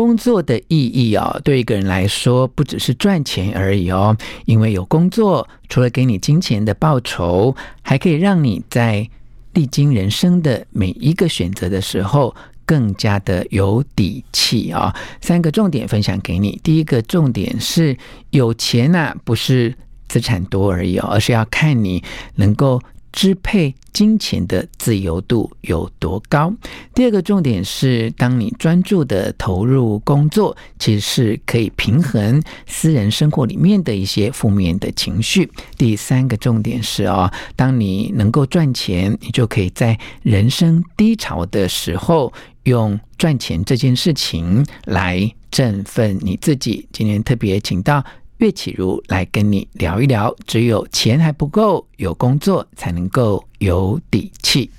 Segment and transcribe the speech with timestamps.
[0.00, 4.16] 工作的意义哦，对一个人来说，不只是赚钱而已哦。
[4.46, 9.06] 因为有工作，除了给你金钱的报酬，还可以让你在
[9.52, 14.96] 历经人生的每一个选择的时候，更加的有底气啊。
[15.20, 16.58] 三个重点分享给你。
[16.62, 17.94] 第一个重点是，
[18.30, 19.74] 有钱呐，不是
[20.08, 22.02] 资产多而已哦，而是要看你
[22.36, 22.80] 能够。
[23.12, 26.52] 支配金钱的自由度有多高？
[26.94, 35.50] 第二个重点是，当你专注的投入工作，其实是可以平衡私人生活里面的一些负面的情绪。
[35.76, 42.32] 第三个重点是哦，当你能够赚钱，你就可以在人生低潮的时候，
[42.64, 46.86] 用赚钱这件事情来振奋你自己。
[46.92, 48.04] 今天特别请到。
[48.40, 54.70] 岳启如来跟你聊一聊，只有钱还不够，有工作才能够有底气。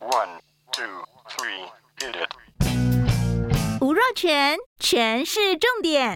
[0.00, 0.28] One,
[0.70, 0.84] two,
[1.26, 1.64] three,
[1.98, 3.80] hit it.
[3.80, 6.14] 吴若全，全是重点，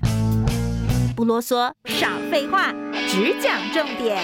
[1.16, 2.74] 不啰嗦，少废话，
[3.08, 4.22] 只讲重点。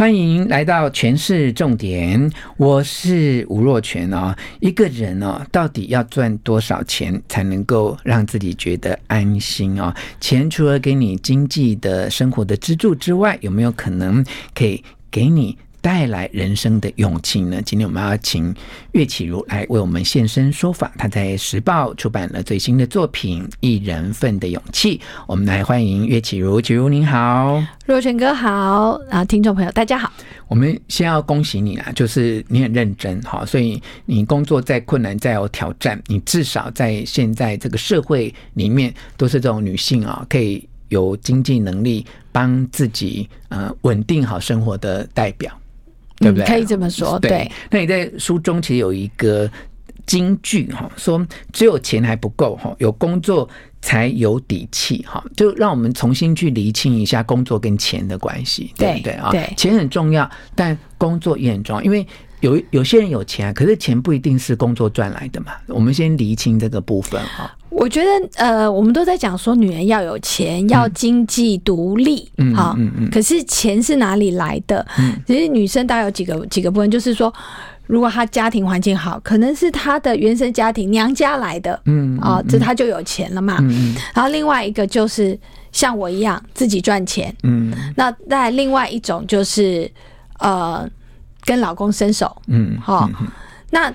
[0.00, 4.34] 欢迎来到全市重点，我是吴若全哦。
[4.58, 9.94] 一个人哦，到底要赚多少钱才能够让自己觉得安心哦？
[10.18, 15.58] 钱除了给你经济的生活的支柱之外，有没有可能可以给你？
[15.80, 17.60] 带来人生的勇气呢？
[17.64, 18.54] 今天我们要请
[18.92, 20.92] 岳启如来为我们现身说法。
[20.98, 24.98] 他在时报出版了最新的作品《一人份的勇气》。
[25.26, 30.12] 我们来欢迎岳启如，启如您好，若泉哥好，然后听众朋友大家好。
[30.48, 45.56] 我们先要恭喜你啊，就是你很认真哈，所以你工作再困难再有挑战，你至少在现在这个社会里面都是这种女性啊，可以有经济能力帮自己呃稳定好生活的代表。
[46.20, 46.46] 对不对？
[46.46, 47.18] 可以这么说。
[47.18, 49.50] 对，对，那你在书中其实有一个
[50.06, 53.48] 金句哈，说只有钱还不够哈，有工作
[53.80, 55.24] 才有底气哈。
[55.36, 59.30] 就让我们重新去厘清一下工作跟钱的关系，对不对啊？
[59.30, 62.06] 对，钱很重要，但工作也很重要，因为
[62.40, 65.52] 有有些人有钱，可是钱不一定是工作赚来的嘛。
[65.68, 67.50] 我们先厘清这个部分哈。
[67.68, 73.10] 我觉得呃，我们都在讲说女人要有钱，要经济独立，嗯，好，嗯嗯。
[73.10, 74.84] 可是钱是哪里来的？
[74.98, 77.32] 嗯，其实女生大概有几个几个部分，就是说，
[77.86, 83.58] 如果她家庭环境好，可能是她的原生家庭娘家来的，嗯啊，这她就有钱了嘛。
[83.60, 85.38] 嗯，然后另外一个就是
[85.70, 87.72] 像我一样自己赚钱，嗯。
[87.94, 89.88] 那再另外一种就是
[90.40, 90.88] 呃，
[91.44, 93.08] 跟老公伸手，嗯，好，
[93.70, 93.92] 那。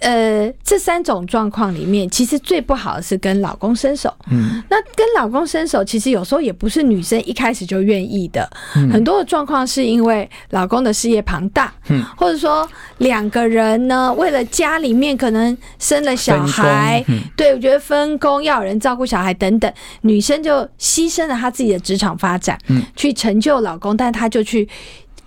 [0.00, 4.10] 呃，这三种状况里面，其实最不好的是跟老公伸手。
[4.30, 8.48] 嗯，那跟老公伸手，其实有时候也不是女生一开始就愿意的。
[8.74, 12.66] 嗯，很多的状况是因为老公的事业庞大，嗯，或者说
[12.98, 19.70] 两个人呢，为了家里面可能生了小孩，嗯，对，我觉得分工要有人照顾小孩等等，
[20.00, 24.66] 女生就牺牲了她自己的职场发展，嗯，去成就老公，但她就去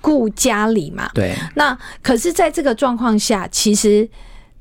[0.06, 1.10] 顾家里嘛。
[1.16, 4.08] 对，那可是在这个状况下，其实。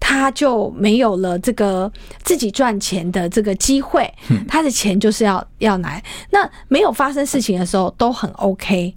[0.07, 1.91] 他就没有了这个
[2.23, 4.13] 自己赚钱的这个机会，
[4.47, 6.03] 他的钱就是要要来。
[6.31, 8.95] 那没有发生事情的时候都很 OK，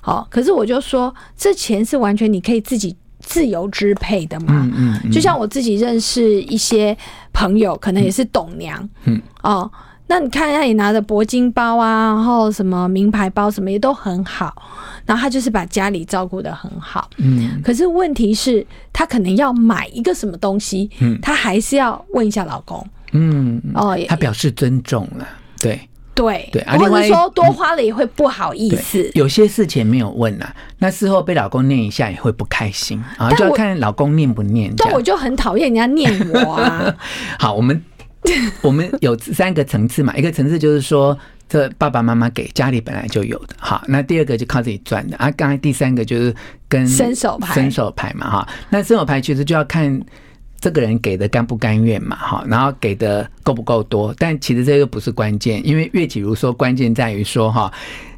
[0.00, 0.26] 好。
[0.30, 4.66] 可是我就说，这钱是完全你可以自己自由支配的嘛。
[5.12, 6.96] 就像我自己认识一些
[7.34, 8.88] 朋友，可能也是董娘，
[9.42, 9.70] 哦。
[10.10, 14.54] 那你看一下，你拿着铂金包啊，然后什么名牌包，什么也都很好，
[15.04, 17.08] 然后他就是把家里照顾的很好。
[17.18, 22.84] 嗯，可是问题是，他可能要买一个什么东西，嗯，他还是要问一下老公。
[23.12, 25.28] 嗯，哦，他表示尊重了，
[25.60, 25.78] 对
[26.14, 29.10] 对对，或者说多花了也会不好意思。
[29.12, 34.72] 有些事情没有问啊，那事后被老公念一下也会不开心啊，就要看老公念不念。
[34.76, 36.94] 但我就很讨厌人家念我啊。
[37.38, 37.82] 好，我们。
[38.62, 41.16] 我们有三个层次嘛，一个层次就是说，
[41.48, 45.30] 这爸爸妈妈给家里本来就有的，好，那第二个就靠自己赚的啊。
[45.30, 46.34] 刚才第三个就是
[46.68, 50.00] 跟伸手牌，伸手牌嘛，哈，那伸手牌其实就要看
[50.60, 57.72] 这个人给的甘不甘愿嘛，哈，然后给的够不够多，但其实这个不是关键，因为岳启儒说关键在于说哈，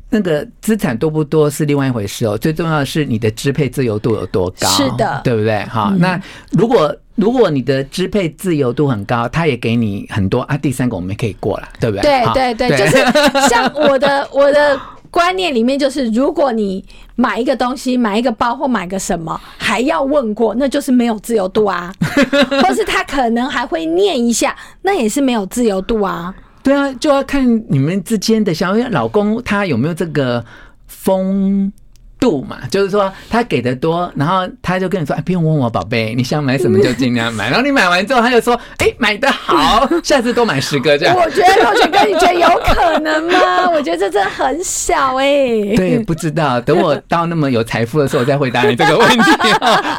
[0.09, 5.63] 那个资产多不多是另外一回事哦，最重要的是你的支配自由度有多高，是的，对不对？
[5.67, 6.21] 哈，嗯、那
[6.51, 12.25] 如果如果你的支配自由度很高，他也给你很多啊，第三个我们可以过了，对不对？
[12.33, 12.97] 对对对，就是
[13.49, 14.81] 像我的我的
[15.11, 16.85] 观念里面，就是如果你
[17.17, 21.93] 买一个东西，买一个包或买个什么，还要问过，那就是没有自由度啊，
[22.63, 26.35] 或是他可能还会念一下，那也是没有自由度啊。
[26.63, 30.45] 对啊，就要看你们之间的想法，老公他有没有这个
[30.87, 31.73] 风
[32.21, 32.59] 度嘛？
[32.71, 41.17] 就是说他给的多，然后他就跟你说：“哎，不用问我，宝贝，你想买什么就尽量买。”然后你买完之后，他就说：“哎，买的好，下次多买十个这样。
[41.19, 43.71] ”我觉得同学哥，你觉得有可能吗？
[43.73, 45.77] 我觉得这真的很小哎、欸。
[45.77, 49.31] 对，不知道，等我到那么有财富的时候，我再回答你这个问题。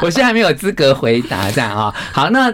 [0.00, 1.92] 我现在还没有资格回答这样啊。
[2.12, 2.52] 好，那。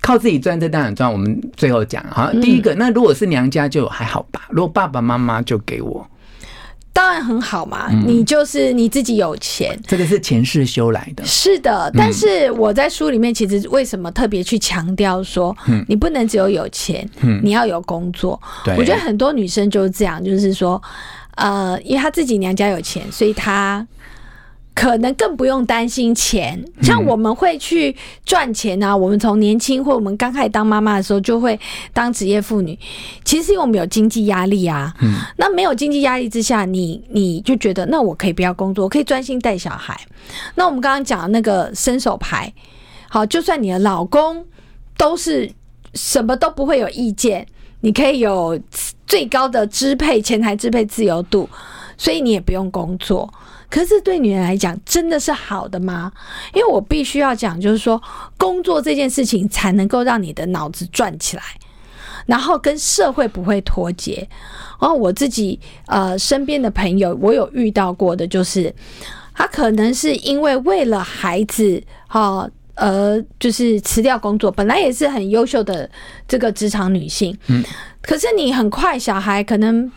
[0.00, 1.10] 靠自己赚，这当然赚。
[1.12, 4.42] 我们最后讲哈，第一个，那如果是娘家就还好吧。
[4.48, 6.06] 如果爸爸妈妈就给我，
[6.98, 7.88] 当然很好嘛。
[8.04, 11.24] 你就是你自己有钱，这个是前世修来的。
[11.24, 15.56] 是的，但是我在书里面其实为什么特别去强调说，
[15.86, 17.08] 你不能只有有钱，
[17.44, 18.40] 你要有工作。
[18.76, 20.82] 我觉得很多女生就是这样，就是说，
[21.36, 23.86] 呃，因为她自己娘家有钱，所以她。
[24.78, 28.96] 可能更不用担心钱，像我们会去赚钱啊。
[28.96, 31.58] 我们从年轻或我们刚开始当妈妈的时候，就会
[31.92, 32.78] 当职业妇女。
[33.24, 40.00] 其实因为我们有经济压力啊，嗯，那没有经济压力之下，你你就觉得那我可以不要工作，我可以专心带小孩。
[40.54, 42.52] 那我们刚刚讲的那个伸手牌，
[43.08, 44.46] 好，就算你的老公
[44.96, 45.50] 都是
[45.94, 47.44] 什么都不会有意见，
[47.80, 48.56] 你可以有
[49.08, 51.48] 最高的支配前台支配自由度，
[51.96, 53.28] 所以你也不用工作。
[53.70, 56.10] 可是对女人来讲，真的是好的吗？
[56.54, 58.00] 因为我必须要讲，就是说，
[58.38, 61.42] 工作这件事情才能够让你的脑子转起来，
[62.24, 64.26] 然后跟社会不会脱节。
[64.80, 68.74] 然后我自己呃身边的朋友，我有遇到过的，就是
[69.34, 75.88] 他可能是因为为了孩子哈，呃，就是辞掉工作，本来也是很优秀的
[76.26, 77.62] 这个职场女性，嗯，
[78.00, 79.92] 可是你很快小孩可能。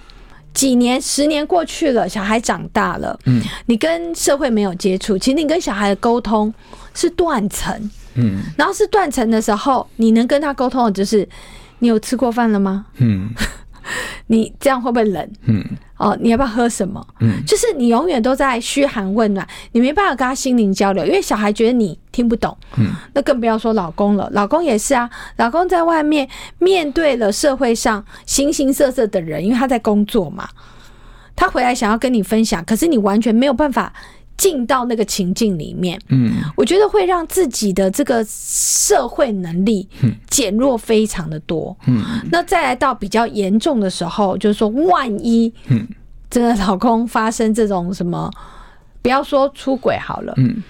[0.54, 6.54] 几年、十年过去了，小孩长大了，嗯，你跟社会没有接触，其实你跟小孩的沟通
[6.94, 11.28] 是断层，嗯，然后是断层的时候，你能跟他沟通的就是，
[11.80, 12.86] 你有吃过饭了吗？
[12.98, 13.30] 嗯。
[14.28, 15.30] 你这样会不会冷？
[15.46, 15.64] 嗯，
[15.98, 17.06] 哦，你要不要喝什么？
[17.20, 22.56] 嗯，就是你永远都在嘘寒问暖，你没办法跟他心灵交流，因为小孩觉得你听不懂。
[22.78, 26.28] 嗯，那更不要说老公了，老公也是啊，老公在外面
[26.60, 30.48] 面对了社会上形形色色的人，因为他在工作嘛，
[31.36, 33.94] 他回来想要跟你分享，可是你完全没有办法。
[34.42, 39.88] 进到那个情境里面，嗯，我觉得会让自己的这个社会能力
[40.32, 42.02] 减弱非常的多，嗯，
[42.32, 45.88] 那再来到比较严重的时候，就是说，万一，嗯，
[46.28, 48.32] 真的老公发生这种什么，
[49.04, 50.64] 不要说出轨好了，嗯，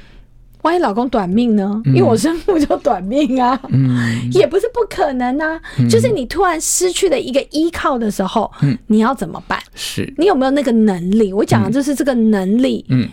[0.64, 1.82] 万一老公短命呢？
[1.86, 5.58] 因为我生父就短命啊，嗯，也不是不可能啊，
[5.90, 9.58] 就是你突然失去了一个依靠的时候，嗯，你要怎么办？
[9.76, 10.14] 是。
[10.18, 11.32] 你有没有那个能力？
[11.32, 13.08] 我讲的就是这个能力，嗯。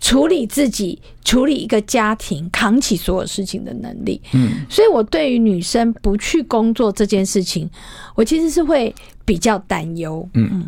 [0.00, 7.68] 处理自己、处理一个家庭、扛起所有事情的能力，嗯，所以我对于女生不去工作这件事情，
[8.14, 8.94] 我其实是会
[9.24, 10.66] 比较担忧，嗯，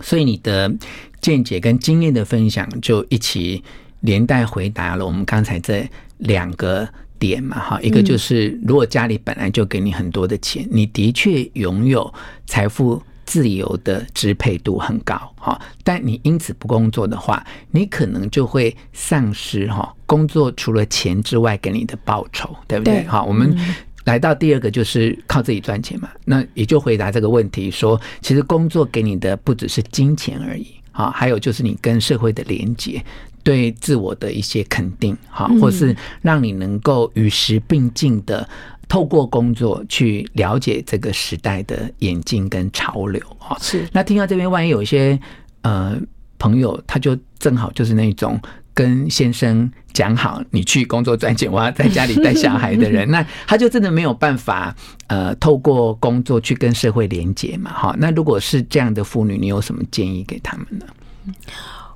[0.00, 0.74] 所以你的
[1.20, 3.62] 见解跟经验的分享，就一起
[4.00, 5.86] 连带回答了我们刚才这
[6.16, 6.88] 两个
[7.18, 12.12] 点嘛，哈，一个就是如果家里本来就给你很多的钱，你的确拥有
[12.46, 13.02] 财富。
[13.24, 23.04] 自由的支配度很高，哈，但你因此不工作的话，你可能就会丧失哈工作除了钱之外给你的报酬，对不对？
[23.04, 23.56] 好，我们
[24.04, 33.02] 来到第二个就是靠自己赚钱嘛，那也就回答这个问题说，其实工作给你的不只是金钱而已，哈，还有就是你跟社会的连接，
[33.44, 38.48] 对自我的一些肯定，哈，或是让你能够与时并进的。
[38.86, 43.88] 透过工作去了解这个时代的演进跟潮流啊，是。
[43.92, 45.18] 那听到这边，万一有一些
[45.62, 45.98] 呃
[46.38, 48.38] 朋友，他就正好就是那种
[48.74, 57.96] 跟先生讲好，你去工作赚钱，我要在家里带小孩的人， 那他就真的没有办法呃透过工作去跟社会连接嘛，哈。
[57.98, 60.84] 那如果是这样的妇女，你有什么建议给他们呢？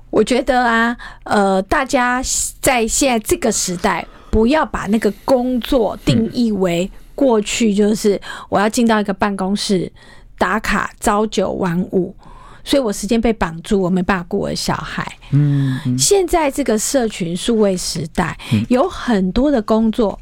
[0.09, 2.21] 我觉得啊，呃，大家
[2.61, 4.05] 在现在这个时代。
[4.31, 9.91] 不要把那个工作定义为过去，就是我要进到一个办公室
[10.37, 12.15] 打卡朝九晚五，
[12.63, 15.03] 所以我时间被绑住，我没办法顾我的小孩。
[15.31, 18.37] 嗯，现在这个社群数位时代，
[18.67, 20.19] 有很多的工作，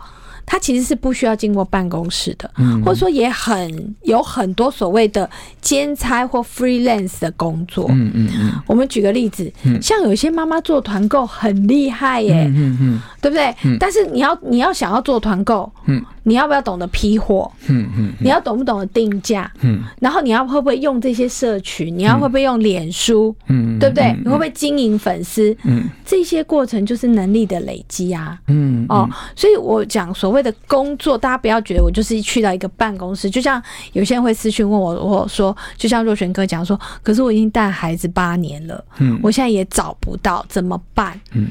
[0.50, 7.86] 他其实是不需要经过办公室的，嗯，或者说也很有很多所谓的兼差或 freelance 的工作。
[7.90, 8.52] 嗯嗯嗯。
[8.66, 9.52] 我们举个例子，
[9.82, 13.54] 像有些妈妈做团购很厉害耶，嗯嗯嗯，对不对？
[13.78, 17.50] 但是你要你要想要做团购，嗯，你要不要懂得批货？
[17.70, 19.50] 嗯嗯，你要懂不懂得定价？
[19.62, 21.98] 嗯，然后你要会不会用这些社群？
[21.98, 23.34] 你要会不会用脸书？
[23.48, 24.14] 嗯，对不对？
[24.22, 25.56] 你会不会经营粉丝？
[25.64, 28.38] 嗯，这些过程就是能力的累积啊。
[28.48, 41.18] 嗯哦，所以我讲所谓的工作，大家不要觉得我就是去到一个办公室，就像有些人会私讯问我，我说就像若璇哥讲说，可是我已经带孩子八年了，嗯，我现在也找不到怎么办？
[41.32, 41.48] 嗯。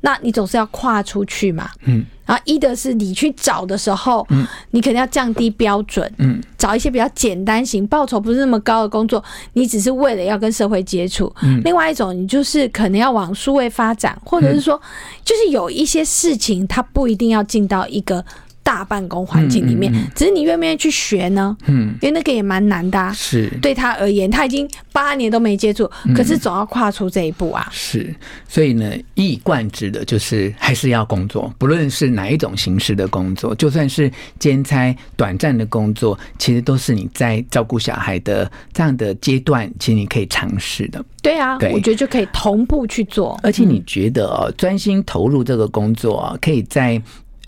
[0.00, 9.22] 那你总是要跨出去嘛，嗯，然后一的是你去找的时候，嗯，你肯定要降低标准，嗯，找一些比较简单型、报酬不是那么高的工作，
[9.54, 14.80] 你只是为了要跟社会接触，嗯，另外一种你就是可能要往数位发展，或者是说，
[15.24, 18.24] 就是有一些事情它不一定要进到一个。
[18.68, 21.56] 大办公环境里面，只是你愿不愿意去学呢？
[21.68, 23.10] 嗯，因为那个也蛮难的。
[23.14, 27.66] 是，对他而言，他已经八年都没接触，可是总要跨出这一步啊。
[27.72, 28.14] 是，
[28.46, 41.02] 所以呢，一以贯之的就是还是要工作，不论是哪一种形式的工作，就算是兼差、短暂的工作，其实都是你在照顾小孩的这样的阶段，其实你可以尝试的。
[41.22, 43.40] 对啊，对，我觉得就可以同步去做。
[43.42, 47.00] 而且你觉得哦，专心投入这个工作啊，可以在。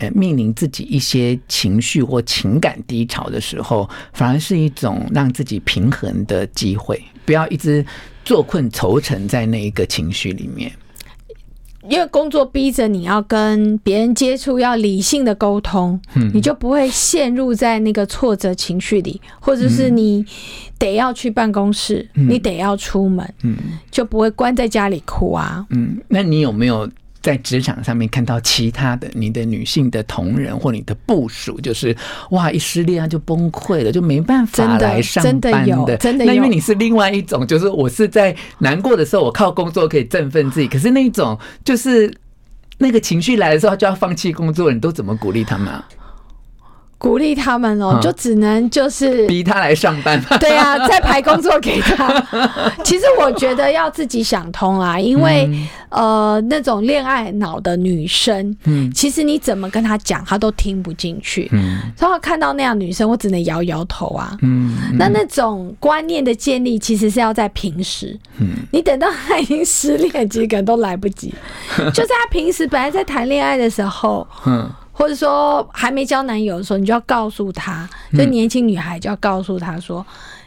[0.09, 7.01] 面临自己一些情绪或情感低潮的时候，反而是一种让自己平衡的机会。
[7.23, 7.85] 不要一直
[8.25, 10.71] 坐困愁城在那一个情绪里面，
[11.87, 20.25] 因为工作逼着你要跟别人接触，要理性的沟通，嗯，你就不会陷入在那个挫折情绪里，或者是你
[20.79, 23.55] 得要去办公室，嗯，你得要出门，嗯，
[23.91, 25.65] 就不会关在家里哭啊。
[25.69, 26.89] 嗯，那你有没有？
[27.21, 31.95] 在职场上面看到其他的你的女性的同仁或你的部属，就是
[32.31, 35.39] 哇，一失恋啊就崩溃了，就没办法来上班的。
[35.39, 36.31] 真的有，真的有。
[36.31, 40.67] 那因为你是另外一种，就是我是在难过的时候，我靠工作可以振奋自己。
[40.67, 42.11] 可是那种就是
[42.79, 45.87] 那个情绪来的时候，就要放弃工作，你都怎么鼓励他们啊？
[47.01, 50.21] 鼓励他们哦，就只能就是逼他来上班。
[50.39, 52.13] 对啊，再排工作给他。
[52.85, 55.49] 其实我觉得要自己想通啊，因为
[55.89, 61.49] 呃，那种恋爱脑的女生，嗯，其实你怎么跟他讲，他都听不进去。
[61.53, 64.37] 嗯，然后看到那样女生，我只能摇摇头啊。
[64.43, 68.15] 嗯，那那种观念的建立，其实是要在平时。
[68.37, 71.33] 嗯，你等到他已经失恋，几个人都来不及。
[71.95, 74.69] 就在他平时本来在谈恋爱的时候，嗯。
[74.91, 80.05] 或者说还没交男友的时候，你就要告诉他，就年轻女孩就要告诉他说，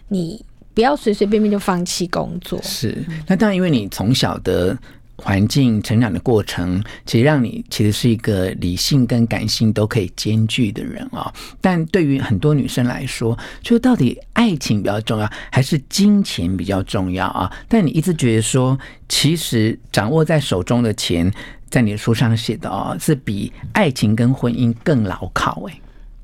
[0.09, 2.61] 你不要随随便便就放弃工作。
[2.63, 4.77] 是，那当然，因为你从小的
[5.17, 11.33] 环境成长的过程，其实让你其实是一个理性跟感性都可以兼具的人啊。
[11.61, 17.51] 但对于很多女生来说，就到底爱情比较重要，还是金钱比较重要啊？
[17.69, 21.33] 但你一直觉得说，其实掌握在手中的钱。
[21.75, 25.81] 在你的书上写的哦，是比爱情跟婚姻更牢靠哎。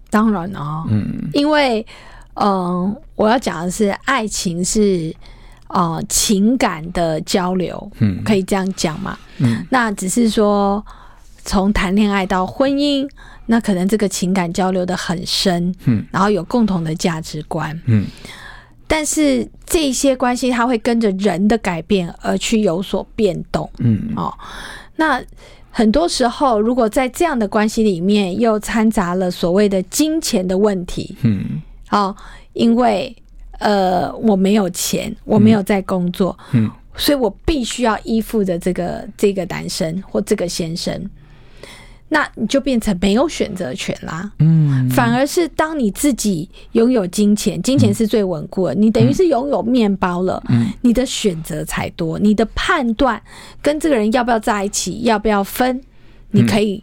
[0.09, 1.85] 当然哦，嗯，因为
[2.35, 5.13] 嗯、呃，我要讲的是爱情是
[5.67, 10.87] 呃情感的交流，嗯，可以这样讲嘛，嗯，那只是说
[11.45, 13.11] 从谈恋爱到婚姻，
[13.47, 18.07] 那可能这个情感交流的很深，嗯，然后有共同的价值观，嗯，
[18.87, 24.13] 但是这些关系它会跟着人的改变而去有所变动，嗯。
[24.15, 24.33] 哦。
[25.01, 25.25] 那
[25.71, 32.15] 很多时候，如果在这样的关系里面又掺杂了所谓的金钱的问题，嗯，哦，
[32.53, 33.17] 因为
[33.59, 40.93] 呃我没有钱，我没有在工作，嗯，所以我必须要依附着这个这个男生或这个先生。
[42.13, 53.23] 那你就变成没有选择权啦，嗯，反而是当你自己拥有金钱，金钱是最稳固的，你等于是拥有面包了，嗯，你的选择才多，你的判断
[53.63, 55.81] 跟这个人要不要在一起，要不要分，
[56.33, 56.83] 你可以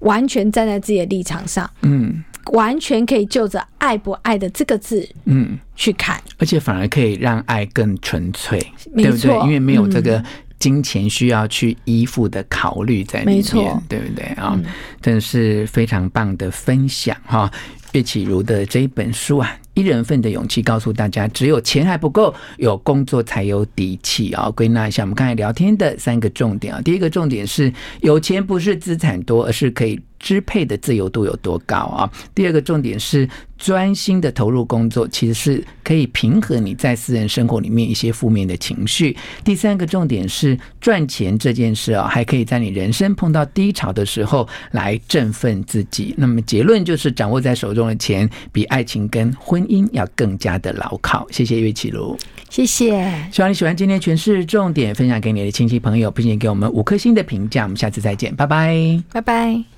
[0.00, 2.22] 完全站在自己的立场上，嗯，
[2.52, 8.60] 完全可以就着爱不爱的这个字，嗯，去看，而且反而可以让爱更纯粹，
[8.94, 9.34] 对不对？
[9.44, 10.22] 因为没有这个。
[10.58, 14.54] 金钱需要去依附的考虑在里面，对不对啊？
[14.56, 14.64] 嗯、
[15.00, 17.50] 真的是非常棒的分享哈！
[17.92, 24.50] 岳启如的这一本书啊，《一人份的勇气》，告诉大家，只有钱还不够，有工作才有底气啊！
[24.50, 32.10] 归纳一下我们刚才聊天的三个重点啊，第一个重点是，有钱不是资产多，而是可以支配的自由度有多高啊？
[32.34, 39.16] 第二个重点是专心的投入工作，其实是可以平和你在私人生活里面一些负面的情绪。
[39.44, 46.14] 第三个重点是赚钱这件事啊，还可以在你人生碰到低潮的时候来振奋自己。
[46.16, 51.26] 那么结论就是，掌握在手中的钱比爱情跟婚姻要更加的牢靠。
[51.30, 52.16] 谢谢岳启儒，
[52.48, 52.90] 谢谢。
[53.32, 57.64] 希望你喜欢今天全是重点，分享给你的亲戚朋友，并且给我们五颗星的评价。
[57.64, 59.77] 我们下次再见，拜拜，拜拜。